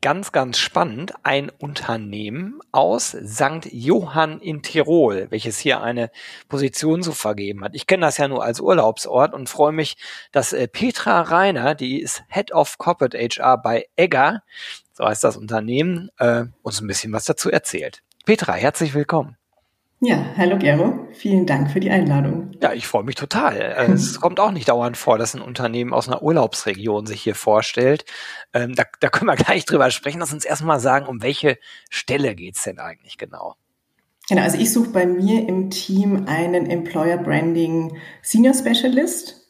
ganz, 0.00 0.32
ganz 0.32 0.58
spannend, 0.58 1.14
ein 1.22 1.50
Unternehmen 1.50 2.60
aus 2.72 3.10
St. 3.10 3.66
Johann 3.70 4.40
in 4.40 4.62
Tirol, 4.62 5.26
welches 5.30 5.58
hier 5.58 5.80
eine 5.80 6.10
Position 6.48 7.02
zu 7.02 7.12
vergeben 7.12 7.64
hat. 7.64 7.74
Ich 7.74 7.86
kenne 7.86 8.06
das 8.06 8.18
ja 8.18 8.28
nur 8.28 8.44
als 8.44 8.60
Urlaubsort 8.60 9.34
und 9.34 9.48
freue 9.48 9.72
mich, 9.72 9.96
dass 10.32 10.52
äh, 10.52 10.68
Petra 10.68 11.22
Reiner, 11.22 11.74
die 11.74 12.00
ist 12.00 12.22
Head 12.28 12.52
of 12.52 12.78
Corporate 12.78 13.18
HR 13.18 13.58
bei 13.58 13.86
Egger, 13.96 14.42
so 14.92 15.04
heißt 15.04 15.24
das 15.24 15.36
Unternehmen, 15.36 16.10
äh, 16.18 16.44
uns 16.62 16.80
ein 16.80 16.86
bisschen 16.86 17.12
was 17.12 17.24
dazu 17.24 17.50
erzählt. 17.50 18.02
Petra, 18.24 18.54
herzlich 18.54 18.94
willkommen. 18.94 19.36
Ja, 20.00 20.24
hallo 20.36 20.56
Gero, 20.58 21.08
vielen 21.12 21.44
Dank 21.44 21.72
für 21.72 21.80
die 21.80 21.90
Einladung. 21.90 22.52
Ja, 22.62 22.72
ich 22.72 22.86
freue 22.86 23.02
mich 23.02 23.16
total. 23.16 23.56
Äh, 23.56 23.90
es 23.90 24.20
kommt 24.20 24.38
auch 24.38 24.52
nicht 24.52 24.68
dauernd 24.68 24.96
vor, 24.96 25.18
dass 25.18 25.34
ein 25.34 25.42
Unternehmen 25.42 25.92
aus 25.92 26.06
einer 26.06 26.22
Urlaubsregion 26.22 27.04
sich 27.06 27.20
hier 27.22 27.34
vorstellt. 27.34 28.04
Ähm, 28.52 28.76
da, 28.76 28.84
da 29.00 29.08
können 29.08 29.28
wir 29.28 29.34
gleich 29.44 29.64
drüber 29.64 29.90
sprechen. 29.90 30.20
Lass 30.20 30.32
uns 30.32 30.44
erstmal 30.44 30.78
sagen, 30.78 31.06
um 31.06 31.20
welche 31.20 31.58
Stelle 31.90 32.36
geht's 32.36 32.62
denn 32.62 32.78
eigentlich 32.78 33.18
genau? 33.18 33.56
Genau, 34.28 34.42
also 34.42 34.58
ich 34.58 34.72
suche 34.72 34.90
bei 34.90 35.04
mir 35.04 35.48
im 35.48 35.70
Team 35.70 36.26
einen 36.28 36.70
Employer 36.70 37.16
Branding 37.16 37.96
Senior 38.22 38.54
Specialist 38.54 39.47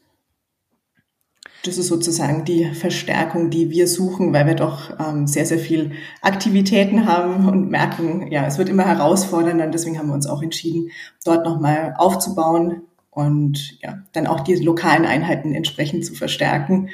das 1.68 1.78
ist 1.78 1.88
sozusagen 1.88 2.44
die 2.44 2.64
Verstärkung, 2.72 3.50
die 3.50 3.70
wir 3.70 3.86
suchen, 3.86 4.32
weil 4.32 4.46
wir 4.46 4.54
doch 4.54 4.98
ähm, 4.98 5.26
sehr, 5.26 5.44
sehr 5.44 5.58
viel 5.58 5.92
Aktivitäten 6.22 7.06
haben 7.06 7.46
und 7.46 7.70
merken, 7.70 8.32
ja, 8.32 8.46
es 8.46 8.58
wird 8.58 8.68
immer 8.68 8.86
herausfordernder. 8.86 9.66
Und 9.66 9.74
deswegen 9.74 9.98
haben 9.98 10.08
wir 10.08 10.14
uns 10.14 10.26
auch 10.26 10.42
entschieden, 10.42 10.90
dort 11.24 11.44
nochmal 11.44 11.94
aufzubauen 11.98 12.82
und 13.10 13.78
ja, 13.82 13.98
dann 14.12 14.26
auch 14.26 14.40
die 14.40 14.56
lokalen 14.56 15.04
Einheiten 15.04 15.54
entsprechend 15.54 16.06
zu 16.06 16.14
verstärken, 16.14 16.88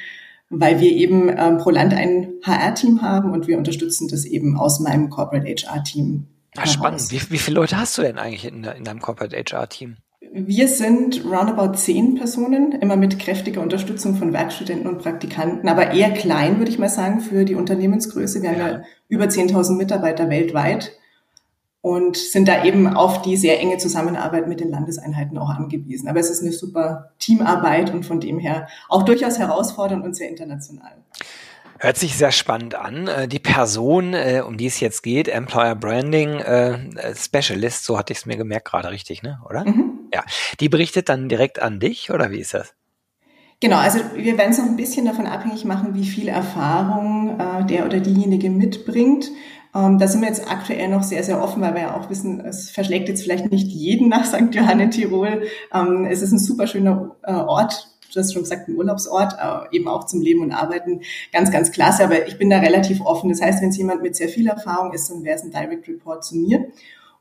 weil 0.51 0.81
wir 0.81 0.91
eben 0.91 1.29
ähm, 1.29 1.59
pro 1.59 1.71
Land 1.71 1.95
ein 1.95 2.33
HR-Team 2.43 3.03
haben 3.03 3.31
und 3.31 3.47
wir 3.47 3.57
unterstützen 3.57 4.09
das 4.09 4.25
eben 4.25 4.59
aus 4.59 4.81
meinem 4.81 5.09
Corporate 5.09 5.47
HR-Team. 5.47 6.27
Ah, 6.57 6.67
spannend. 6.67 7.11
Wie, 7.11 7.21
wie 7.31 7.39
viele 7.39 7.57
Leute 7.57 7.77
hast 7.77 7.97
du 7.97 8.03
denn 8.03 8.19
eigentlich 8.19 8.45
in, 8.45 8.65
in 8.65 8.85
deinem 8.85 9.01
Corporate 9.01 9.37
HR-Team? 9.37 9.97
Wir 10.37 10.67
sind 10.67 11.25
roundabout 11.25 11.77
zehn 11.77 12.17
Personen, 12.17 12.73
immer 12.73 12.97
mit 12.97 13.21
kräftiger 13.21 13.61
Unterstützung 13.61 14.17
von 14.17 14.33
Werkstudenten 14.33 14.89
und 14.89 14.99
Praktikanten, 14.99 15.69
aber 15.69 15.93
eher 15.93 16.11
klein, 16.11 16.59
würde 16.59 16.73
ich 16.73 16.79
mal 16.81 16.89
sagen, 16.89 17.21
für 17.21 17.45
die 17.45 17.55
Unternehmensgröße. 17.55 18.43
Wir 18.43 18.51
haben 18.51 18.59
ja 18.59 18.83
über 19.07 19.27
10.000 19.27 19.77
Mitarbeiter 19.77 20.29
weltweit 20.31 20.91
und 21.83 22.17
sind 22.17 22.49
da 22.49 22.65
eben 22.65 22.89
auf 22.89 23.23
die 23.23 23.37
sehr 23.37 23.61
enge 23.61 23.77
Zusammenarbeit 23.79 24.49
mit 24.49 24.59
den 24.59 24.73
Landeseinheiten 24.73 25.39
auch 25.39 25.51
angewiesen. 25.51 26.09
Aber 26.09 26.19
es 26.19 26.31
ist 26.31 26.43
eine 26.43 26.51
super 26.51 27.13
Teamarbeit 27.21 27.95
und 27.95 28.05
von 28.05 28.19
dem 28.19 28.41
her 28.41 28.67
auch 28.89 29.05
durchaus 29.05 29.39
herausfordernd 29.39 30.05
und 30.05 30.17
sehr 30.17 30.31
international. 30.31 30.97
Hört 31.79 31.97
sich 31.97 32.17
sehr 32.17 32.33
spannend 32.33 32.75
an. 32.75 33.07
Äh, 33.07 33.29
die 33.29 33.39
Person, 33.39 34.15
äh, 34.15 34.43
um 34.45 34.57
die 34.57 34.67
es 34.67 34.81
jetzt 34.81 35.05
geht, 35.05 35.29
Employer 35.29 35.77
Branding 35.77 36.41
äh, 36.41 37.15
Specialist, 37.15 37.85
so 37.85 37.97
hatte 37.99 38.13
ich 38.13 38.21
es 38.21 38.27
mir 38.27 38.37
gemerkt 38.37 38.67
gerade 38.67 38.91
richtig, 38.91 39.23
ne? 39.23 39.41
Oder? 39.49 39.65
Mhm. 39.65 40.04
Ja. 40.15 40.25
Die 40.61 40.69
berichtet 40.69 41.09
dann 41.09 41.29
direkt 41.29 41.61
an 41.61 41.81
dich 41.81 42.13
oder 42.13 42.31
wie 42.31 42.39
ist 42.39 42.55
das? 42.55 42.73
Genau, 43.61 43.79
also 43.79 43.99
wir 44.15 44.39
werden 44.39 44.53
es 44.53 44.59
noch 44.59 44.67
ein 44.67 44.77
bisschen 44.77 45.07
davon 45.07 45.27
abhängig 45.27 45.65
machen, 45.65 45.95
wie 45.95 46.07
viel 46.07 46.29
Erfahrung 46.29 47.41
äh, 47.41 47.65
der 47.67 47.85
oder 47.87 47.99
diejenige 47.99 48.49
mitbringt. 48.49 49.31
Ähm, 49.75 49.99
da 49.99 50.07
sind 50.07 50.21
wir 50.21 50.29
jetzt 50.29 50.49
aktuell 50.49 50.89
noch 50.89 51.03
sehr, 51.03 51.25
sehr 51.25 51.43
offen, 51.43 51.63
weil 51.63 51.75
wir 51.75 51.81
ja 51.83 51.97
auch 51.97 52.11
wissen, 52.11 52.41
es 52.41 52.71
verschlägt 52.71 53.09
jetzt 53.09 53.23
vielleicht 53.23 53.51
nicht 53.51 53.67
jeden 53.69 54.09
nach 54.09 54.25
St. 54.25 54.55
Johann 54.55 54.81
in 54.81 54.91
Tirol. 54.93 55.43
Ähm, 55.73 56.07
es 56.09 56.23
ist 56.23 56.31
ein 56.31 56.39
super 56.39 56.69
schöner 56.69 57.17
äh, 57.23 57.33
Ort, 57.33 57.89
du 58.15 58.21
hast 58.21 58.33
schon 58.33 58.43
gesagt, 58.43 58.69
ein 58.69 58.77
Urlaubsort, 58.77 59.35
äh, 59.35 59.77
eben 59.77 59.89
auch 59.89 60.05
zum 60.05 60.21
Leben 60.21 60.43
und 60.43 60.53
Arbeiten. 60.53 61.01
Ganz, 61.33 61.51
ganz 61.51 61.73
klasse. 61.73 62.05
Aber 62.05 62.29
ich 62.29 62.39
bin 62.39 62.51
da 62.51 62.59
relativ 62.59 63.01
offen. 63.01 63.31
Das 63.31 63.43
heißt, 63.43 63.63
wenn 63.63 63.71
es 63.71 63.77
jemand 63.77 64.03
mit 64.03 64.15
sehr 64.15 64.29
viel 64.29 64.47
Erfahrung 64.47 64.93
ist, 64.93 65.11
dann 65.11 65.25
wäre 65.25 65.37
es 65.37 65.43
ein 65.43 65.51
Direct 65.51 65.89
Report 65.89 66.25
zu 66.25 66.37
mir. 66.37 66.67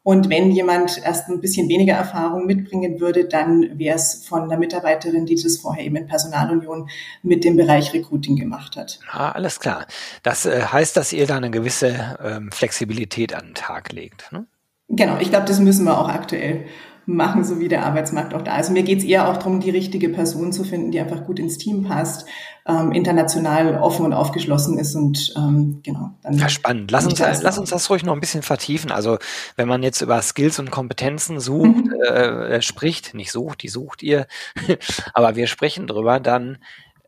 Und 0.04 0.30
wenn 0.30 0.52
jemand 0.52 1.02
erst 1.02 1.30
ein 1.30 1.40
bisschen 1.40 1.70
weniger 1.70 1.94
Erfahrung 1.94 2.46
mitbringen 2.46 3.00
würde, 3.00 3.26
dann 3.26 3.80
wäre 3.80 3.96
es 3.96 4.26
von 4.28 4.50
der 4.50 4.58
Mitarbeiterin, 4.58 5.26
die 5.26 5.42
das 5.42 5.58
vorher 5.58 5.86
eben 5.86 5.96
in 5.96 6.08
Personalunion 6.08 6.90
mit 7.22 7.46
dem 7.46 7.56
Bereich 7.56 7.94
Recruiting 7.94 8.36
gemacht 8.36 8.76
hat. 8.76 9.00
Ah, 9.10 9.32
alles 9.32 9.62
klar. 9.62 9.88
Das 10.22 10.46
äh, 10.46 10.62
heißt, 10.62 10.98
dass 10.98 11.14
ihr 11.14 11.26
da 11.26 11.38
eine 11.38 11.52
gewisse 11.52 12.18
ähm, 12.22 12.52
Flexibilität 12.52 13.34
an 13.34 13.46
den 13.48 13.56
Tag 13.56 13.94
legt. 13.94 14.30
Ne? 14.34 14.46
Genau, 14.90 15.18
ich 15.20 15.30
glaube, 15.30 15.46
das 15.46 15.60
müssen 15.60 15.86
wir 15.86 15.98
auch 15.98 16.10
aktuell 16.10 16.66
machen, 17.06 17.44
so 17.44 17.60
wie 17.60 17.68
der 17.68 17.86
Arbeitsmarkt 17.86 18.34
auch 18.34 18.42
da 18.42 18.58
ist. 18.60 18.70
Mir 18.70 18.84
geht 18.84 19.00
es 19.00 19.04
eher 19.04 19.30
auch 19.30 19.38
darum, 19.38 19.60
die 19.60 19.70
richtige 19.70 20.10
Person 20.10 20.54
zu 20.54 20.64
finden, 20.64 20.92
die 20.92 21.00
einfach 21.00 21.26
gut 21.26 21.40
ins 21.40 21.58
Team 21.58 21.84
passt, 21.84 22.26
ähm, 22.66 22.92
international 22.94 23.78
offen 23.80 24.06
und 24.06 24.14
aufgeschlossen 24.14 24.78
ist 24.80 24.96
und 24.96 25.34
ähm, 25.36 25.82
genau. 25.84 26.12
Dann 26.22 26.38
ja, 26.38 26.48
spannend. 26.48 26.92
Lass 26.92 27.06
uns, 27.06 27.20
lass 27.20 27.58
uns 27.58 27.70
das 27.72 27.90
ruhig 27.90 28.04
noch 28.04 28.14
ein 28.14 28.22
bisschen 28.22 28.42
vertiefen. 28.42 28.92
Also 28.92 29.18
wenn 29.58 29.68
man 29.68 29.84
jetzt 29.84 30.02
über 30.02 30.22
Skills 30.22 30.60
und 30.60 30.72
Kompetenzen 30.72 31.40
sucht, 31.40 31.86
mhm. 31.86 31.94
äh, 32.08 32.62
spricht, 32.62 33.14
nicht 33.14 33.32
sucht, 33.32 33.64
die 33.64 33.70
sucht 33.70 34.02
ihr, 34.02 34.28
aber 35.14 35.36
wir 35.36 35.48
sprechen 35.48 35.88
drüber, 35.88 36.20
dann 36.20 36.58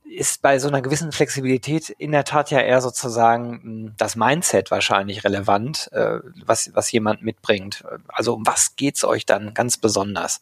ist 0.05 0.41
bei 0.41 0.59
so 0.59 0.67
einer 0.67 0.81
gewissen 0.81 1.11
Flexibilität 1.11 1.89
in 1.89 2.11
der 2.11 2.23
Tat 2.23 2.51
ja 2.51 2.59
eher 2.59 2.81
sozusagen 2.81 3.61
hm, 3.61 3.93
das 3.97 4.16
Mindset 4.16 4.71
wahrscheinlich 4.71 5.23
relevant, 5.23 5.89
äh, 5.91 6.19
was, 6.45 6.71
was 6.73 6.91
jemand 6.91 7.23
mitbringt. 7.23 7.83
Also 8.07 8.33
um 8.33 8.45
was 8.45 8.75
geht's 8.75 9.03
euch 9.03 9.25
dann 9.25 9.53
ganz 9.53 9.77
besonders? 9.77 10.41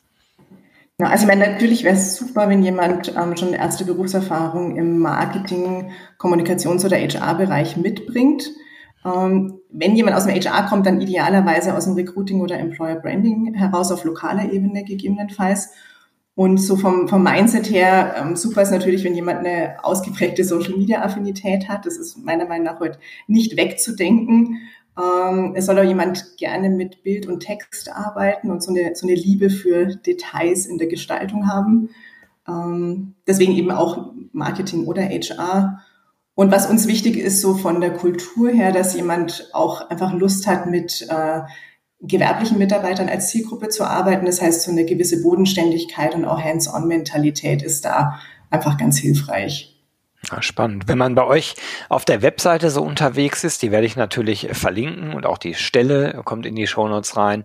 Ja, 1.00 1.08
also 1.08 1.24
ich 1.24 1.28
meine, 1.28 1.52
natürlich 1.52 1.84
wäre 1.84 1.96
es 1.96 2.18
super, 2.18 2.50
wenn 2.50 2.62
jemand 2.62 3.14
ähm, 3.16 3.36
schon 3.36 3.54
erste 3.54 3.84
Berufserfahrung 3.84 4.76
im 4.76 5.00
Marketing, 5.00 5.92
Kommunikations- 6.20 6.86
oder 6.86 6.98
HR-Bereich 6.98 7.78
mitbringt. 7.78 8.52
Ähm, 9.04 9.60
wenn 9.70 9.96
jemand 9.96 10.16
aus 10.16 10.26
dem 10.26 10.36
HR 10.36 10.68
kommt, 10.68 10.86
dann 10.86 11.02
idealerweise 11.02 11.76
aus 11.76 11.86
dem 11.86 11.96
Recruiting 11.96 12.42
oder 12.42 12.60
Employer 12.60 12.96
Branding 12.96 13.56
heraus 13.56 13.92
auf 13.92 14.04
lokaler 14.04 14.52
Ebene 14.52 14.84
gegebenenfalls. 14.84 15.72
Und 16.36 16.58
so 16.58 16.76
vom, 16.76 17.08
vom 17.08 17.24
Mindset 17.24 17.70
her, 17.70 18.16
ähm, 18.18 18.36
super 18.36 18.64
ist 18.64 18.72
natürlich, 18.72 19.04
wenn 19.04 19.14
jemand 19.14 19.40
eine 19.40 19.84
ausgeprägte 19.84 20.44
Social-Media-Affinität 20.44 21.70
hat. 21.70 21.86
Das 21.86 21.98
ist 21.98 22.18
meiner 22.18 22.48
Meinung 22.48 22.66
nach 22.66 22.80
heute 22.80 22.98
nicht 23.28 23.56
wegzudenken. 23.56 24.58
Ähm, 24.98 25.54
es 25.56 25.68
soll 25.68 25.78
auch 25.78 25.84
jemand 25.84 26.38
gerne 26.38 26.70
mit 26.70 27.04
Bild 27.04 27.28
und 27.28 27.42
Text 27.42 27.92
arbeiten 27.92 28.50
und 28.50 28.64
so 28.64 28.72
eine, 28.72 28.96
so 28.96 29.06
eine 29.06 29.16
Liebe 29.16 29.52
für 29.52 29.86
Details 29.86 30.66
in 30.66 30.80
der 30.80 30.88
Gestaltung 30.88 31.48
haben. 31.48 31.90
Ähm, 32.48 33.14
deswegen 33.28 33.54
eben 33.54 33.72
auch 33.72 34.14
Marketing 34.32 34.88
oder 34.88 35.04
HR. 35.04 35.82
Und 36.36 36.52
was 36.52 36.68
uns 36.68 36.88
wichtig 36.88 37.16
ist, 37.16 37.42
so 37.42 37.54
von 37.54 37.80
der 37.80 37.94
Kultur 37.94 38.50
her, 38.50 38.72
dass 38.72 38.96
jemand 38.96 39.50
auch 39.54 39.90
einfach 39.90 40.14
Lust 40.14 40.48
hat, 40.48 40.66
mit 40.66 41.06
äh, 41.10 41.42
gewerblichen 42.04 42.58
Mitarbeitern 42.58 43.10
als 43.10 43.30
Zielgruppe 43.30 43.70
zu 43.70 43.86
arbeiten. 43.86 44.26
Das 44.26 44.42
heißt, 44.42 44.62
so 44.62 44.72
eine 44.72 44.86
gewisse 44.86 45.22
Bodenständigkeit 45.22 46.14
und 46.16 46.26
auch 46.26 46.42
Hands-on-Mentalität 46.42 47.64
ist 47.64 47.86
da 47.86 48.20
einfach 48.50 48.78
ganz 48.78 48.98
hilfreich. 48.98 49.74
Ja, 50.32 50.42
spannend. 50.42 50.88
Wenn 50.88 50.98
man 50.98 51.16
bei 51.16 51.26
euch 51.26 51.56
auf 51.90 52.06
der 52.06 52.22
Webseite 52.22 52.70
so 52.70 52.82
unterwegs 52.82 53.44
ist, 53.44 53.62
die 53.62 53.72
werde 53.72 53.86
ich 53.86 53.98
natürlich 53.98 54.48
verlinken 54.54 55.14
und 55.14 55.26
auch 55.26 55.38
die 55.38 55.54
Stelle 55.54 56.22
kommt 56.24 56.46
in 56.46 56.56
die 56.56 56.66
Shownotes 56.68 57.18
rein, 57.18 57.44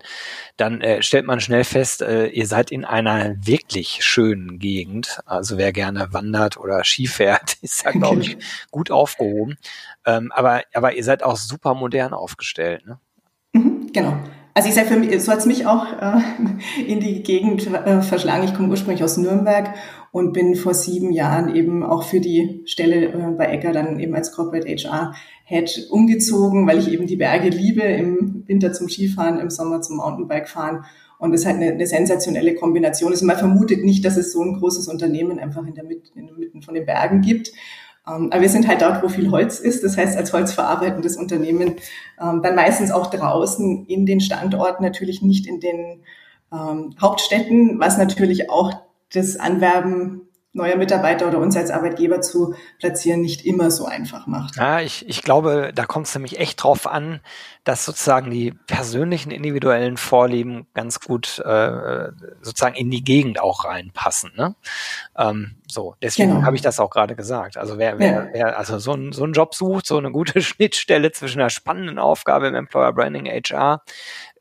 dann 0.57 0.81
äh, 0.81 1.03
stellt 1.03 1.27
man 1.27 1.41
schnell 1.41 1.65
fest, 1.65 2.03
äh, 2.03 2.29
ihr 2.29 2.47
seid 2.47 2.71
in 2.71 2.85
einer 2.85 3.35
wirklich 3.45 4.05
schönen 4.05 4.61
Gegend. 4.61 5.21
Also 5.27 5.59
wer 5.59 5.73
gerne 5.73 6.13
wandert 6.13 6.57
oder 6.57 6.85
Skifährt, 6.85 7.57
ist 7.63 7.85
da, 7.85 7.91
glaube 7.91 8.21
ich, 8.21 8.39
gut 8.71 8.93
aufgehoben. 8.93 9.57
Ähm, 10.07 10.31
aber, 10.31 10.63
aber 10.73 10.95
ihr 10.95 11.03
seid 11.03 11.25
auch 11.25 11.37
super 11.37 11.75
modern 11.75 12.15
aufgestellt. 12.15 12.87
Ne? 12.87 13.01
Mhm, 13.55 13.91
genau. 13.93 14.19
Also 14.59 14.71
ich 14.71 14.75
sage, 14.75 15.21
so 15.21 15.31
hat 15.31 15.39
es 15.39 15.47
mich 15.47 15.67
auch 15.67 15.87
äh, 16.03 16.19
in 16.89 16.99
die 16.99 17.23
Gegend 17.23 17.65
äh, 17.73 18.03
verschlagen. 18.03 18.43
Ich 18.43 18.55
komme 18.55 18.71
ursprünglich 18.71 19.05
aus 19.05 19.17
Nürnberg 19.17 19.73
und 20.11 20.33
bin 20.33 20.57
vor 20.57 20.75
sieben 20.75 21.13
Jahren 21.13 21.55
eben 21.55 21.85
auch 21.85 22.03
für 22.03 22.19
die 22.19 22.63
Stelle 22.65 23.05
äh, 23.05 23.31
bei 23.39 23.45
Ecker 23.45 23.71
dann 23.71 24.01
eben 24.01 24.17
als 24.17 24.33
Corporate 24.33 24.67
HR 24.67 25.15
Head 25.45 25.87
umgezogen, 25.91 26.67
weil 26.67 26.81
ich 26.81 26.91
eben 26.91 27.07
die 27.07 27.15
Berge 27.15 27.51
liebe, 27.51 27.83
im 27.83 28.43
Winter 28.49 28.73
zum 28.73 28.89
Skifahren, 28.89 29.39
im 29.39 29.49
Sommer 29.49 29.81
zum 29.81 29.99
Mountainbike-Fahren. 29.99 30.85
Und 31.21 31.31
das 31.31 31.43
ist 31.43 31.47
halt 31.47 31.59
eine, 31.59 31.75
eine 31.75 31.87
sensationelle 31.87 32.57
Kombination. 32.57 33.13
Also 33.13 33.27
man 33.27 33.37
vermutet 33.37 33.85
nicht, 33.85 34.05
dass 34.05 34.17
es 34.17 34.33
so 34.33 34.43
ein 34.43 34.59
großes 34.59 34.89
Unternehmen 34.89 35.39
einfach 35.39 35.65
in 35.69 35.75
der, 35.77 35.85
Mitte, 35.85 36.11
in 36.17 36.27
der 36.27 36.35
Mitte 36.35 36.61
von 36.63 36.75
den 36.75 36.85
Bergen 36.85 37.21
gibt. 37.21 37.53
Ähm, 38.09 38.31
aber 38.31 38.43
wir 38.43 38.49
sind 38.49 38.69
halt 38.69 38.83
dort, 38.83 39.03
wo 39.03 39.09
viel 39.09 39.31
Holz 39.31 39.59
ist. 39.59 39.85
Das 39.85 39.97
heißt, 39.97 40.17
als 40.17 40.33
holzverarbeitendes 40.33 41.17
Unternehmen 41.17 41.77
ähm, 42.21 42.43
dann 42.43 42.55
meistens 42.55 42.91
auch 42.91 43.07
draußen 43.07 43.87
in 43.87 44.07
den 44.07 44.21
Standorten, 44.21 44.83
natürlich 44.83 45.23
nicht 45.23 45.47
in 45.47 45.61
den 45.61 46.03
ähm, 46.53 46.95
Hauptstädten, 47.01 47.79
was 47.79 47.99
natürlich 47.99 48.51
auch 48.51 48.73
das 49.13 49.37
Anwerben 49.37 50.28
neuer 50.53 50.77
Mitarbeiter 50.77 51.29
oder 51.29 51.39
uns 51.39 51.57
als 51.57 51.71
Arbeitgeber 51.71 52.21
zu 52.21 52.55
platzieren 52.79 53.21
nicht 53.21 53.45
immer 53.45 53.71
so 53.71 53.85
einfach 53.85 54.27
macht. 54.27 54.57
Ja, 54.57 54.81
ich, 54.81 55.07
ich 55.09 55.23
glaube, 55.23 55.73
da 55.75 55.85
kommt 55.85 56.07
es 56.07 56.15
nämlich 56.15 56.39
echt 56.39 56.63
drauf 56.63 56.87
an, 56.87 57.21
dass 57.65 57.85
sozusagen 57.85 58.31
die 58.31 58.53
persönlichen 58.67 59.31
individuellen 59.31 59.99
Vorlieben 59.99 60.67
ganz 60.73 61.01
gut 61.01 61.39
äh, 61.41 62.09
sozusagen 62.41 62.77
in 62.77 62.91
die 62.91 63.05
Gegend 63.05 63.41
auch 63.41 63.67
reinpassen. 63.67 64.33
Ne? 64.37 64.55
Ähm, 65.19 65.57
so, 65.67 65.97
deswegen 66.01 66.31
genau. 66.31 66.47
habe 66.47 66.57
ich 66.57 66.63
das 66.63 66.81
auch 66.81 66.89
gerade 66.89 67.15
gesagt. 67.15 67.59
Also 67.59 67.77
wer, 67.77 67.99
wer, 67.99 68.11
ja. 68.11 68.29
wer 68.33 68.59
also 68.59 68.79
so, 68.79 68.95
ein, 68.95 69.13
so 69.13 69.25
einen 69.25 69.35
Job 69.35 69.55
sucht, 69.55 69.87
so 69.87 69.99
eine 69.99 70.11
gute 70.11 70.41
Schnittstelle 70.43 71.13
zwischen 71.13 71.41
einer 71.41 71.51
spannenden 71.51 71.99
Aufgabe 71.99 72.49
im 72.49 72.55
Employer 72.55 72.95
Branding 72.95 73.27
HR, 73.27 73.83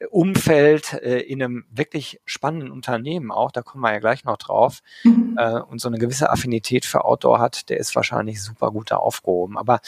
Umfeld 0.09 0.94
äh, 0.94 1.19
in 1.19 1.41
einem 1.41 1.65
wirklich 1.71 2.19
spannenden 2.25 2.71
Unternehmen 2.71 3.31
auch, 3.31 3.51
da 3.51 3.61
kommen 3.61 3.83
wir 3.83 3.91
ja 3.91 3.99
gleich 3.99 4.23
noch 4.23 4.38
drauf, 4.38 4.81
mhm. 5.03 5.38
äh, 5.38 5.59
und 5.59 5.79
so 5.79 5.88
eine 5.88 5.97
gewisse 5.97 6.29
Affinität 6.29 6.85
für 6.85 7.05
Outdoor 7.05 7.39
hat, 7.39 7.69
der 7.69 7.77
ist 7.77 7.95
wahrscheinlich 7.95 8.41
super 8.41 8.71
gut 8.71 8.91
da 8.91 8.97
aufgehoben. 8.97 9.57
Aber 9.57 9.81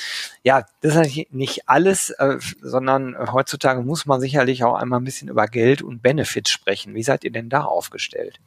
ja, 0.44 0.65
das 0.81 0.95
ist 0.95 1.31
nicht 1.31 1.69
alles, 1.69 2.09
äh, 2.11 2.38
sondern 2.61 3.15
heutzutage 3.31 3.81
muss 3.81 4.06
man 4.06 4.19
sicherlich 4.21 4.63
auch 4.63 4.75
einmal 4.75 5.00
ein 5.00 5.06
bisschen 5.06 5.29
über 5.29 5.47
Geld 5.47 5.81
und 5.81 6.01
Benefits 6.01 6.50
sprechen. 6.50 6.95
Wie 6.95 7.03
seid 7.03 7.23
ihr 7.23 7.31
denn 7.31 7.50
da 7.50 7.63
aufgestellt? 7.63 8.39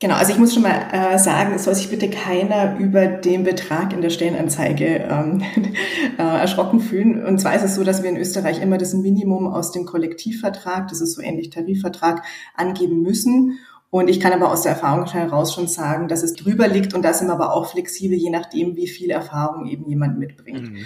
Genau, 0.00 0.14
also 0.14 0.32
ich 0.32 0.38
muss 0.38 0.54
schon 0.54 0.62
mal 0.62 0.90
äh, 0.92 1.18
sagen, 1.18 1.54
es 1.54 1.64
soll 1.64 1.74
sich 1.74 1.90
bitte 1.90 2.08
keiner 2.08 2.78
über 2.78 3.08
den 3.08 3.42
Betrag 3.42 3.92
in 3.92 4.00
der 4.00 4.10
Stellenanzeige 4.10 5.08
ähm, 5.10 5.42
äh, 6.18 6.22
erschrocken 6.22 6.78
fühlen. 6.78 7.24
Und 7.24 7.40
zwar 7.40 7.56
ist 7.56 7.64
es 7.64 7.74
so, 7.74 7.82
dass 7.82 8.04
wir 8.04 8.10
in 8.10 8.16
Österreich 8.16 8.62
immer 8.62 8.78
das 8.78 8.94
Minimum 8.94 9.48
aus 9.48 9.72
dem 9.72 9.86
Kollektivvertrag, 9.86 10.86
das 10.86 11.00
ist 11.00 11.14
so 11.14 11.20
ähnlich 11.20 11.50
Tarifvertrag, 11.50 12.22
angeben 12.54 13.02
müssen. 13.02 13.58
Und 13.90 14.08
ich 14.08 14.20
kann 14.20 14.32
aber 14.32 14.52
aus 14.52 14.62
der 14.62 14.72
Erfahrung 14.72 15.06
heraus 15.06 15.52
schon 15.52 15.66
sagen, 15.66 16.06
dass 16.06 16.22
es 16.22 16.34
drüber 16.34 16.68
liegt 16.68 16.94
und 16.94 17.02
da 17.02 17.12
sind 17.12 17.26
wir 17.26 17.32
aber 17.32 17.52
auch 17.52 17.66
flexibel, 17.66 18.16
je 18.16 18.30
nachdem, 18.30 18.76
wie 18.76 18.86
viel 18.86 19.10
Erfahrung 19.10 19.66
eben 19.66 19.88
jemand 19.88 20.18
mitbringt. 20.18 20.70
Mhm. 20.70 20.76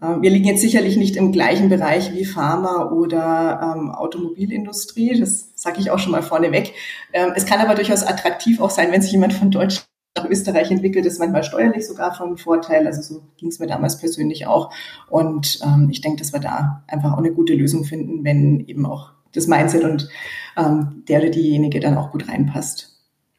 Äh, 0.00 0.22
wir 0.22 0.30
liegen 0.30 0.46
jetzt 0.46 0.60
sicherlich 0.60 0.96
nicht 0.96 1.16
im 1.16 1.32
gleichen 1.32 1.68
Bereich 1.68 2.14
wie 2.14 2.24
Pharma 2.24 2.90
oder 2.90 3.76
ähm, 3.76 3.90
Automobilindustrie, 3.90 5.18
das 5.18 5.52
sage 5.56 5.80
ich 5.80 5.90
auch 5.90 5.98
schon 5.98 6.12
mal 6.12 6.22
vorneweg. 6.22 6.74
Ähm, 7.12 7.32
es 7.34 7.46
kann 7.46 7.60
aber 7.60 7.74
durchaus 7.74 8.04
attraktiv 8.04 8.60
auch 8.60 8.70
sein, 8.70 8.92
wenn 8.92 9.02
sich 9.02 9.10
jemand 9.10 9.32
von 9.32 9.50
Deutschland 9.50 9.88
nach 10.16 10.28
Österreich 10.28 10.70
entwickelt, 10.70 11.04
ist 11.04 11.18
manchmal 11.18 11.44
steuerlich 11.44 11.86
sogar 11.86 12.14
von 12.14 12.38
Vorteil. 12.38 12.86
Also 12.86 13.02
so 13.02 13.22
ging 13.36 13.48
es 13.48 13.58
mir 13.58 13.66
damals 13.66 13.98
persönlich 13.98 14.46
auch. 14.46 14.72
Und 15.08 15.58
ähm, 15.64 15.88
ich 15.90 16.00
denke, 16.00 16.18
dass 16.18 16.32
wir 16.32 16.40
da 16.40 16.84
einfach 16.86 17.12
auch 17.12 17.18
eine 17.18 17.32
gute 17.32 17.54
Lösung 17.54 17.84
finden, 17.84 18.24
wenn 18.24 18.66
eben 18.66 18.86
auch 18.86 19.10
das 19.32 19.46
Mindset 19.46 19.84
und 19.84 20.08
ähm, 20.56 21.04
der 21.08 21.20
oder 21.20 21.30
diejenige 21.30 21.80
dann 21.80 21.98
auch 21.98 22.12
gut 22.12 22.28
reinpasst. 22.28 22.96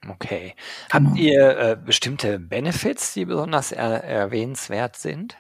Okay. 0.08 0.54
Genau. 0.92 1.10
Habt 1.10 1.20
ihr 1.20 1.58
äh, 1.58 1.78
bestimmte 1.84 2.40
Benefits, 2.40 3.14
die 3.14 3.26
besonders 3.26 3.72
er 3.72 4.04
erwähnenswert 4.04 4.96
sind? 4.96 5.38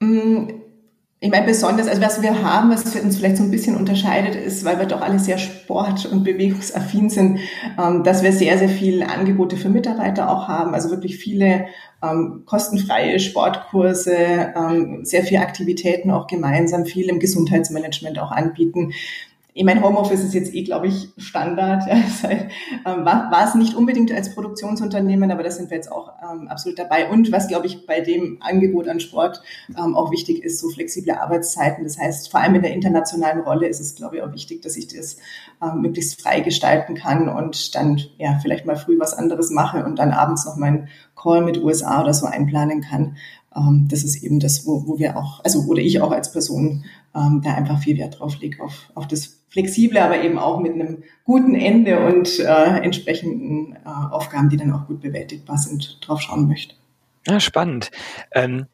Mm, 0.00 0.48
ich 1.18 1.30
meine, 1.30 1.46
besonders, 1.46 1.88
also 1.88 2.02
was 2.02 2.20
wir 2.20 2.42
haben, 2.42 2.70
was 2.70 2.94
uns 2.94 3.16
vielleicht 3.16 3.38
so 3.38 3.42
ein 3.42 3.50
bisschen 3.50 3.74
unterscheidet, 3.74 4.34
ist, 4.34 4.66
weil 4.66 4.78
wir 4.78 4.84
doch 4.84 5.00
alle 5.00 5.18
sehr 5.18 5.38
sport- 5.38 6.04
und 6.04 6.24
bewegungsaffin 6.24 7.08
sind, 7.08 7.40
ähm, 7.82 8.04
dass 8.04 8.22
wir 8.22 8.32
sehr, 8.32 8.58
sehr 8.58 8.68
viele 8.68 9.08
Angebote 9.08 9.56
für 9.56 9.70
Mitarbeiter 9.70 10.30
auch 10.30 10.46
haben. 10.46 10.74
Also 10.74 10.90
wirklich 10.90 11.16
viele 11.16 11.66
ähm, 12.02 12.42
kostenfreie 12.44 13.18
Sportkurse, 13.18 14.14
ähm, 14.54 15.06
sehr 15.06 15.22
viele 15.22 15.40
Aktivitäten 15.40 16.10
auch 16.10 16.26
gemeinsam, 16.26 16.84
viel 16.84 17.08
im 17.08 17.18
Gesundheitsmanagement 17.18 18.18
auch 18.18 18.30
anbieten 18.30 18.92
ich 19.58 19.64
meine, 19.64 19.82
Homeoffice 19.82 20.22
ist 20.22 20.34
jetzt 20.34 20.54
eh, 20.54 20.64
glaube 20.64 20.88
ich, 20.88 21.08
Standard. 21.16 21.84
Ja, 22.22 22.92
ähm, 22.92 23.04
war, 23.04 23.30
war 23.30 23.48
es 23.48 23.54
nicht 23.54 23.74
unbedingt 23.74 24.12
als 24.12 24.34
Produktionsunternehmen, 24.34 25.30
aber 25.30 25.42
da 25.42 25.50
sind 25.50 25.70
wir 25.70 25.76
jetzt 25.76 25.90
auch 25.90 26.12
ähm, 26.22 26.48
absolut 26.48 26.78
dabei. 26.78 27.08
Und 27.08 27.32
was, 27.32 27.48
glaube 27.48 27.66
ich, 27.66 27.86
bei 27.86 28.00
dem 28.00 28.38
Angebot 28.40 28.86
an 28.88 29.00
Sport 29.00 29.42
ähm, 29.78 29.94
auch 29.94 30.10
wichtig 30.10 30.42
ist, 30.42 30.58
so 30.58 30.68
flexible 30.68 31.12
Arbeitszeiten. 31.14 31.84
Das 31.84 31.98
heißt, 31.98 32.30
vor 32.30 32.40
allem 32.40 32.56
in 32.56 32.62
der 32.62 32.74
internationalen 32.74 33.40
Rolle 33.40 33.66
ist 33.68 33.80
es, 33.80 33.94
glaube 33.94 34.16
ich, 34.16 34.22
auch 34.22 34.32
wichtig, 34.32 34.60
dass 34.62 34.76
ich 34.76 34.88
das 34.88 35.16
ähm, 35.62 35.80
möglichst 35.80 36.20
frei 36.20 36.40
gestalten 36.40 36.94
kann 36.94 37.28
und 37.28 37.74
dann 37.74 38.00
ja 38.18 38.38
vielleicht 38.42 38.66
mal 38.66 38.76
früh 38.76 38.98
was 38.98 39.14
anderes 39.14 39.50
mache 39.50 39.84
und 39.84 39.98
dann 39.98 40.10
abends 40.10 40.44
noch 40.44 40.56
meinen 40.56 40.88
Call 41.14 41.42
mit 41.42 41.62
USA 41.62 42.02
oder 42.02 42.12
so 42.12 42.26
einplanen 42.26 42.82
kann. 42.82 43.16
Ähm, 43.56 43.88
das 43.90 44.04
ist 44.04 44.22
eben 44.22 44.38
das, 44.38 44.66
wo, 44.66 44.86
wo 44.86 44.98
wir 44.98 45.16
auch, 45.16 45.42
also 45.44 45.60
oder 45.60 45.80
ich 45.80 46.00
auch 46.00 46.10
als 46.12 46.30
Person 46.32 46.84
ähm, 47.14 47.40
da 47.42 47.54
einfach 47.54 47.78
viel 47.78 47.96
Wert 47.96 48.20
drauf 48.20 48.38
lege, 48.38 48.62
auf, 48.62 48.90
auf 48.94 49.06
das 49.06 49.35
Flexible, 49.56 49.98
aber 50.02 50.20
eben 50.20 50.38
auch 50.38 50.60
mit 50.60 50.74
einem 50.74 51.02
guten 51.24 51.54
Ende 51.54 51.98
und 51.98 52.38
äh, 52.40 52.78
entsprechenden 52.82 53.72
äh, 53.72 53.88
Aufgaben, 54.10 54.50
die 54.50 54.58
dann 54.58 54.70
auch 54.70 54.86
gut 54.86 55.00
bewältigbar 55.00 55.56
sind, 55.56 55.98
drauf 56.06 56.20
schauen 56.20 56.46
möchte. 56.46 56.74
Ja, 57.26 57.40
spannend. 57.40 57.90
Ähm, 58.32 58.66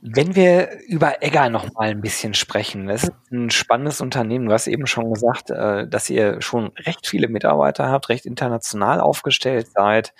wenn 0.00 0.34
wir 0.34 0.80
über 0.86 1.22
Egger 1.22 1.50
noch 1.50 1.74
mal 1.74 1.90
ein 1.90 2.00
bisschen 2.00 2.32
sprechen, 2.32 2.86
das 2.86 3.02
ist 3.02 3.12
ein 3.30 3.50
spannendes 3.50 4.00
Unternehmen. 4.00 4.46
Du 4.46 4.52
hast 4.54 4.66
eben 4.66 4.86
schon 4.86 5.12
gesagt, 5.12 5.50
äh, 5.50 5.86
dass 5.86 6.08
ihr 6.08 6.40
schon 6.40 6.72
recht 6.86 7.06
viele 7.06 7.28
Mitarbeiter 7.28 7.90
habt, 7.90 8.08
recht 8.08 8.24
international 8.24 8.98
aufgestellt 8.98 9.68
seid. 9.74 10.14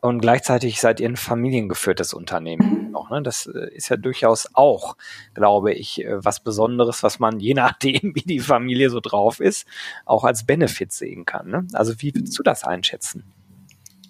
Und 0.00 0.20
gleichzeitig 0.20 0.80
seid 0.80 1.00
ihr 1.00 1.08
ein 1.08 1.16
familiengeführtes 1.16 2.14
Unternehmen 2.14 2.92
noch. 2.92 3.10
Ne? 3.10 3.22
Das 3.22 3.46
äh, 3.46 3.74
ist 3.74 3.88
ja 3.88 3.96
durchaus 3.96 4.48
auch, 4.54 4.96
glaube 5.34 5.72
ich, 5.72 6.04
äh, 6.04 6.24
was 6.24 6.40
Besonderes, 6.40 7.02
was 7.02 7.18
man 7.18 7.40
je 7.40 7.54
nachdem, 7.54 8.00
wie 8.14 8.22
die 8.22 8.40
Familie 8.40 8.90
so 8.90 9.00
drauf 9.00 9.40
ist, 9.40 9.66
auch 10.04 10.24
als 10.24 10.44
Benefit 10.44 10.92
sehen 10.92 11.24
kann. 11.24 11.48
Ne? 11.50 11.66
Also 11.72 11.94
wie 11.98 12.14
würdest 12.14 12.38
du 12.38 12.42
das 12.42 12.62
einschätzen? 12.64 13.24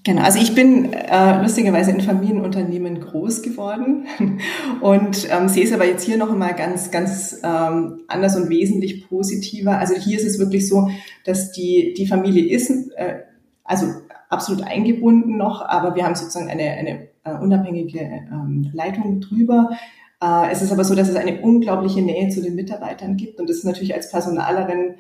Genau, 0.05 0.23
also 0.23 0.39
ich 0.39 0.55
bin 0.55 0.93
äh, 0.93 1.43
lustigerweise 1.43 1.91
in 1.91 2.01
Familienunternehmen 2.01 3.01
groß 3.01 3.43
geworden 3.43 4.07
und 4.81 5.29
ähm, 5.31 5.49
sehe 5.49 5.65
es 5.65 5.73
aber 5.73 5.87
jetzt 5.87 6.05
hier 6.05 6.17
noch 6.17 6.31
einmal 6.31 6.55
ganz, 6.55 6.91
ganz 6.91 7.41
ähm, 7.43 8.01
anders 8.09 8.37
und 8.37 8.49
wesentlich 8.49 9.07
positiver. 9.09 9.79
Also 9.79 9.95
hier 9.95 10.19
ist 10.19 10.25
es 10.25 10.39
wirklich 10.39 10.69
so, 10.69 10.89
dass 11.25 11.53
die, 11.53 11.95
die 11.97 12.07
Familie 12.07 12.55
ist, 12.55 12.71
äh, 12.97 13.23
also 13.65 13.87
absolut 14.29 14.63
eingebunden 14.65 15.37
noch, 15.37 15.63
aber 15.63 15.95
wir 15.95 16.05
haben 16.05 16.15
sozusagen 16.15 16.51
eine, 16.51 16.71
eine 16.71 17.09
äh, 17.25 17.33
unabhängige 17.41 18.01
ähm, 18.01 18.71
Leitung 18.73 19.21
drüber. 19.21 19.71
Äh, 20.23 20.51
es 20.51 20.63
ist 20.63 20.73
aber 20.73 20.85
so, 20.85 20.95
dass 20.95 21.09
es 21.09 21.17
eine 21.17 21.41
unglaubliche 21.41 22.03
Nähe 22.03 22.29
zu 22.29 22.43
den 22.43 22.55
Mitarbeitern 22.55 23.17
gibt 23.17 23.41
und 23.41 23.49
das 23.49 23.59
ist 23.59 23.65
natürlich 23.65 23.95
als 23.95 24.11
Personalerin 24.11 24.95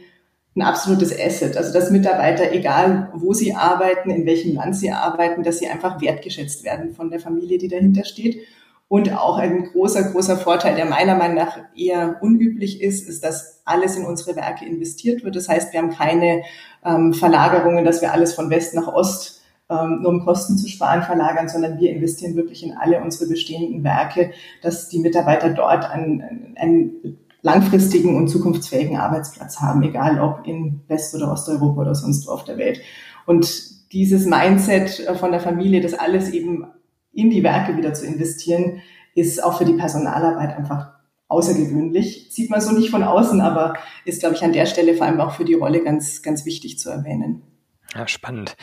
ein 0.56 0.62
absolutes 0.62 1.12
Asset. 1.18 1.56
Also 1.56 1.72
dass 1.72 1.90
Mitarbeiter, 1.90 2.52
egal 2.52 3.10
wo 3.14 3.32
sie 3.32 3.54
arbeiten, 3.54 4.10
in 4.10 4.26
welchem 4.26 4.54
Land 4.54 4.76
sie 4.76 4.90
arbeiten, 4.90 5.42
dass 5.42 5.58
sie 5.58 5.68
einfach 5.68 6.00
wertgeschätzt 6.00 6.64
werden 6.64 6.94
von 6.94 7.10
der 7.10 7.20
Familie, 7.20 7.58
die 7.58 7.68
dahinter 7.68 8.04
steht. 8.04 8.40
Und 8.88 9.12
auch 9.12 9.36
ein 9.36 9.64
großer, 9.64 10.10
großer 10.12 10.38
Vorteil, 10.38 10.74
der 10.74 10.86
meiner 10.86 11.14
Meinung 11.14 11.36
nach 11.36 11.58
eher 11.76 12.16
unüblich 12.22 12.80
ist, 12.80 13.06
ist, 13.06 13.22
dass 13.22 13.60
alles 13.66 13.96
in 13.96 14.06
unsere 14.06 14.34
Werke 14.34 14.64
investiert 14.64 15.24
wird. 15.24 15.36
Das 15.36 15.48
heißt, 15.48 15.72
wir 15.72 15.80
haben 15.80 15.90
keine 15.90 16.42
ähm, 16.84 17.12
Verlagerungen, 17.12 17.84
dass 17.84 18.00
wir 18.00 18.12
alles 18.12 18.32
von 18.32 18.48
West 18.48 18.74
nach 18.74 18.88
Ost 18.88 19.42
ähm, 19.70 20.00
nur 20.00 20.12
um 20.12 20.24
Kosten 20.24 20.56
zu 20.56 20.68
sparen 20.68 21.02
verlagern, 21.02 21.48
sondern 21.48 21.78
wir 21.78 21.90
investieren 21.90 22.36
wirklich 22.36 22.64
in 22.64 22.72
alle 22.72 23.02
unsere 23.02 23.28
bestehenden 23.28 23.84
Werke, 23.84 24.30
dass 24.62 24.88
die 24.88 25.00
Mitarbeiter 25.00 25.50
dort 25.50 25.84
einen, 25.84 26.56
einen 26.56 27.18
langfristigen 27.42 28.16
und 28.16 28.28
zukunftsfähigen 28.28 28.96
Arbeitsplatz 28.96 29.60
haben, 29.60 29.82
egal 29.82 30.20
ob 30.20 30.46
in 30.46 30.80
West- 30.88 31.14
oder 31.14 31.30
Osteuropa 31.30 31.82
oder 31.82 31.94
sonst 31.94 32.26
wo 32.26 32.32
auf 32.32 32.44
der 32.44 32.56
Welt. 32.56 32.80
Und 33.26 33.92
dieses 33.92 34.24
Mindset 34.24 35.00
äh, 35.00 35.14
von 35.14 35.30
der 35.30 35.40
Familie, 35.40 35.82
das 35.82 35.92
alles 35.92 36.30
eben 36.30 36.66
in 37.18 37.30
die 37.30 37.42
Werke 37.42 37.76
wieder 37.76 37.92
zu 37.94 38.06
investieren, 38.06 38.80
ist 39.14 39.42
auch 39.42 39.58
für 39.58 39.64
die 39.64 39.74
Personalarbeit 39.74 40.56
einfach 40.56 40.92
außergewöhnlich. 41.26 42.28
Sieht 42.30 42.50
man 42.50 42.60
so 42.60 42.72
nicht 42.72 42.90
von 42.90 43.02
außen, 43.02 43.40
aber 43.40 43.74
ist, 44.04 44.20
glaube 44.20 44.36
ich, 44.36 44.44
an 44.44 44.52
der 44.52 44.66
Stelle 44.66 44.94
vor 44.94 45.06
allem 45.06 45.20
auch 45.20 45.32
für 45.32 45.44
die 45.44 45.54
Rolle 45.54 45.82
ganz, 45.82 46.22
ganz 46.22 46.44
wichtig 46.44 46.78
zu 46.78 46.90
erwähnen. 46.90 47.42
Ja, 47.94 48.06
spannend. 48.06 48.54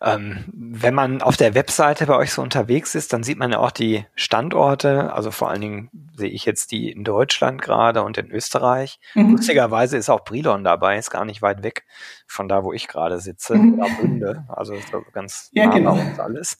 Ähm, 0.00 0.44
wenn 0.52 0.92
man 0.92 1.22
auf 1.22 1.36
der 1.36 1.54
Webseite 1.54 2.04
bei 2.06 2.16
euch 2.16 2.32
so 2.32 2.42
unterwegs 2.42 2.96
ist, 2.96 3.12
dann 3.12 3.22
sieht 3.22 3.38
man 3.38 3.52
ja 3.52 3.60
auch 3.60 3.70
die 3.70 4.06
Standorte. 4.16 5.12
Also 5.12 5.30
vor 5.30 5.50
allen 5.50 5.60
Dingen 5.60 5.90
sehe 6.16 6.30
ich 6.30 6.44
jetzt 6.44 6.72
die 6.72 6.90
in 6.90 7.04
Deutschland 7.04 7.62
gerade 7.62 8.02
und 8.02 8.18
in 8.18 8.28
Österreich. 8.32 8.98
Mhm. 9.14 9.32
Lustigerweise 9.32 9.96
ist 9.96 10.10
auch 10.10 10.24
Brilon 10.24 10.64
dabei, 10.64 10.98
ist 10.98 11.10
gar 11.10 11.24
nicht 11.24 11.42
weit 11.42 11.62
weg 11.62 11.84
von 12.26 12.48
da, 12.48 12.64
wo 12.64 12.72
ich 12.72 12.88
gerade 12.88 13.20
sitze, 13.20 13.54
mhm. 13.54 13.84
Bünde. 14.00 14.44
Also 14.48 14.74
ganz 15.12 15.50
ja, 15.52 15.66
nah 15.66 15.74
genau. 15.74 15.98
alles. 16.18 16.58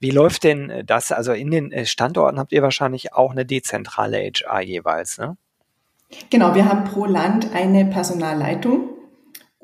Wie 0.00 0.10
läuft 0.10 0.44
denn 0.44 0.82
das? 0.84 1.12
Also 1.12 1.32
in 1.32 1.50
den 1.50 1.72
äh, 1.72 1.86
Standorten 1.86 2.38
habt 2.38 2.52
ihr 2.52 2.62
wahrscheinlich 2.62 3.14
auch 3.14 3.32
eine 3.32 3.46
dezentrale 3.46 4.18
HR 4.18 4.60
jeweils, 4.60 5.16
ne? 5.16 5.38
Genau, 6.30 6.54
wir 6.54 6.68
haben 6.68 6.84
pro 6.84 7.06
Land 7.06 7.54
eine 7.54 7.86
Personalleitung 7.86 8.93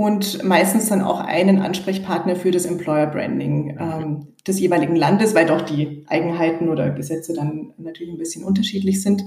und 0.01 0.43
meistens 0.43 0.89
dann 0.89 1.03
auch 1.03 1.21
einen 1.21 1.61
Ansprechpartner 1.61 2.35
für 2.35 2.51
das 2.51 2.65
Employer 2.65 3.07
Branding 3.07 3.77
ähm, 3.79 4.29
des 4.47 4.59
jeweiligen 4.59 4.97
Landes, 4.97 5.35
weil 5.35 5.45
doch 5.45 5.61
die 5.61 6.07
Eigenheiten 6.09 6.71
oder 6.71 6.89
Gesetze 6.89 7.35
dann 7.35 7.75
natürlich 7.77 8.15
ein 8.15 8.17
bisschen 8.17 8.43
unterschiedlich 8.43 9.03
sind 9.03 9.25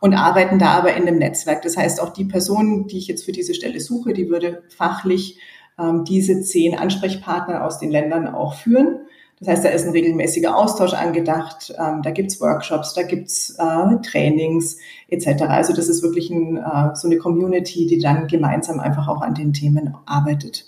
und 0.00 0.14
arbeiten 0.14 0.58
da 0.58 0.68
aber 0.78 0.96
in 0.96 1.02
einem 1.02 1.18
Netzwerk. 1.18 1.60
Das 1.60 1.76
heißt, 1.76 2.00
auch 2.00 2.08
die 2.08 2.24
Person, 2.24 2.86
die 2.86 2.96
ich 2.96 3.06
jetzt 3.06 3.26
für 3.26 3.32
diese 3.32 3.52
Stelle 3.52 3.78
suche, 3.80 4.14
die 4.14 4.30
würde 4.30 4.62
fachlich 4.74 5.38
ähm, 5.78 6.06
diese 6.08 6.40
zehn 6.40 6.74
Ansprechpartner 6.74 7.62
aus 7.62 7.78
den 7.78 7.90
Ländern 7.90 8.26
auch 8.26 8.54
führen. 8.54 9.00
Das 9.40 9.48
heißt, 9.48 9.64
da 9.64 9.68
ist 9.70 9.84
ein 9.84 9.90
regelmäßiger 9.90 10.56
Austausch 10.56 10.94
angedacht, 10.94 11.74
ähm, 11.78 12.02
da 12.02 12.10
gibt's 12.10 12.40
Workshops, 12.40 12.94
da 12.94 13.02
gibt's 13.02 13.56
äh, 13.58 14.00
Trainings 14.02 14.78
etc. 15.08 15.42
Also 15.42 15.74
das 15.74 15.88
ist 15.88 16.02
wirklich 16.02 16.30
ein, 16.30 16.56
äh, 16.56 16.94
so 16.94 17.08
eine 17.08 17.18
Community, 17.18 17.86
die 17.86 17.98
dann 17.98 18.28
gemeinsam 18.28 18.80
einfach 18.80 19.08
auch 19.08 19.22
an 19.22 19.34
den 19.34 19.52
Themen 19.52 19.96
arbeitet. 20.06 20.66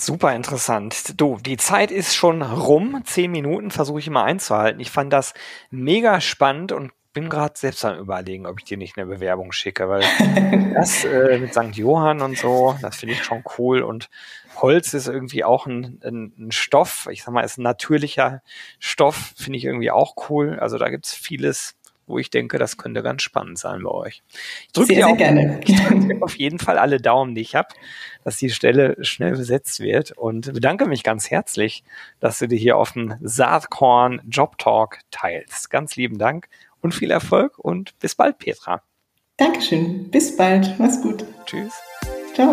Super 0.00 0.34
interessant. 0.34 1.20
Du, 1.20 1.38
die 1.44 1.56
Zeit 1.56 1.90
ist 1.90 2.14
schon 2.14 2.42
rum. 2.42 3.02
Zehn 3.04 3.32
Minuten 3.32 3.72
versuche 3.72 3.98
ich 3.98 4.06
immer 4.06 4.22
einzuhalten. 4.22 4.80
Ich 4.80 4.92
fand 4.92 5.12
das 5.12 5.34
mega 5.70 6.20
spannend 6.20 6.70
und 6.70 6.92
bin 7.12 7.28
gerade 7.28 7.54
selbst 7.56 7.84
am 7.84 7.98
überlegen, 7.98 8.46
ob 8.46 8.58
ich 8.58 8.64
dir 8.64 8.76
nicht 8.76 8.96
eine 8.96 9.06
Bewerbung 9.06 9.52
schicke, 9.52 9.88
weil 9.88 10.02
das 10.74 11.04
äh, 11.04 11.38
mit 11.38 11.52
St. 11.52 11.76
Johann 11.76 12.20
und 12.20 12.38
so, 12.38 12.76
das 12.80 12.96
finde 12.96 13.14
ich 13.14 13.24
schon 13.24 13.42
cool. 13.58 13.82
Und 13.82 14.08
Holz 14.56 14.94
ist 14.94 15.08
irgendwie 15.08 15.44
auch 15.44 15.66
ein, 15.66 16.00
ein, 16.04 16.32
ein 16.38 16.52
Stoff, 16.52 17.08
ich 17.10 17.22
sag 17.22 17.32
mal, 17.32 17.42
ist 17.42 17.58
ein 17.58 17.62
natürlicher 17.62 18.42
Stoff, 18.78 19.32
finde 19.36 19.58
ich 19.58 19.64
irgendwie 19.64 19.90
auch 19.90 20.14
cool. 20.28 20.58
Also 20.58 20.78
da 20.78 20.90
gibt's 20.90 21.14
vieles, 21.14 21.76
wo 22.08 22.18
ich 22.18 22.30
denke, 22.30 22.58
das 22.58 22.76
könnte 22.76 23.02
ganz 23.02 23.22
spannend 23.22 23.58
sein 23.58 23.82
bei 23.82 23.90
euch. 23.90 24.22
Ich 24.66 24.72
drücke 24.72 24.94
dir, 24.94 25.08
auch, 25.08 25.16
gerne. 25.16 25.60
Ich 25.64 25.76
drück 25.76 26.00
dir 26.08 26.22
auf 26.22 26.36
jeden 26.36 26.58
Fall 26.58 26.78
alle 26.78 27.00
Daumen, 27.00 27.34
die 27.34 27.42
ich 27.42 27.54
habe, 27.54 27.68
dass 28.24 28.38
die 28.38 28.50
Stelle 28.50 28.96
schnell 29.04 29.32
besetzt 29.32 29.80
wird 29.80 30.12
und 30.12 30.52
bedanke 30.52 30.86
mich 30.86 31.02
ganz 31.02 31.30
herzlich, 31.30 31.84
dass 32.20 32.38
du 32.38 32.48
dir 32.48 32.58
hier 32.58 32.76
auf 32.76 32.92
dem 32.92 33.16
Saatkorn 33.20 34.22
Job 34.28 34.58
Talk 34.58 34.98
teilst. 35.10 35.70
Ganz 35.70 35.96
lieben 35.96 36.18
Dank 36.18 36.48
und 36.80 36.94
viel 36.94 37.10
Erfolg 37.10 37.58
und 37.58 37.98
bis 37.98 38.14
bald, 38.14 38.38
Petra. 38.38 38.82
Dankeschön. 39.36 40.10
Bis 40.10 40.36
bald. 40.36 40.78
Mach's 40.78 41.00
gut. 41.00 41.24
Tschüss. 41.46 41.72
Ciao. 42.34 42.52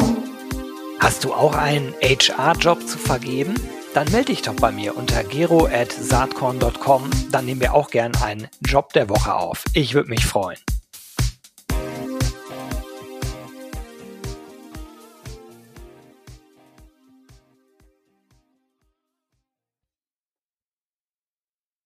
Hast 0.99 1.23
du 1.23 1.33
auch 1.33 1.55
einen 1.55 1.93
HR-Job 2.01 2.87
zu 2.87 2.97
vergeben? 2.97 3.55
Dann 3.93 4.11
melde 4.11 4.27
dich 4.27 4.41
doch 4.41 4.55
bei 4.55 4.71
mir 4.71 4.97
unter 4.97 5.23
gero.saatkorn.com. 5.23 7.09
Dann 7.31 7.45
nehmen 7.45 7.61
wir 7.61 7.73
auch 7.73 7.89
gern 7.89 8.15
einen 8.17 8.47
Job 8.61 8.93
der 8.93 9.09
Woche 9.09 9.33
auf. 9.33 9.63
Ich 9.73 9.93
würde 9.93 10.09
mich 10.09 10.25
freuen. 10.25 10.57